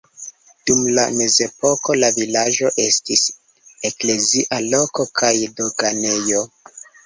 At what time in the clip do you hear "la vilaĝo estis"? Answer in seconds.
1.99-3.27